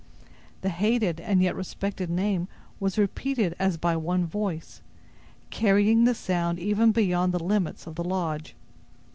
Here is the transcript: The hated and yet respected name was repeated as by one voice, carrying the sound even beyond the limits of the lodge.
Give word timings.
The 0.61 0.69
hated 0.69 1.19
and 1.19 1.43
yet 1.43 1.55
respected 1.55 2.09
name 2.09 2.47
was 2.79 2.97
repeated 2.97 3.55
as 3.59 3.77
by 3.77 3.95
one 3.95 4.25
voice, 4.25 4.81
carrying 5.51 6.05
the 6.05 6.15
sound 6.15 6.57
even 6.57 6.91
beyond 6.91 7.35
the 7.35 7.43
limits 7.43 7.85
of 7.85 7.93
the 7.93 8.03
lodge. 8.03 8.55